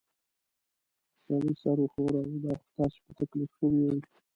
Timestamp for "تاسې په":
2.77-3.11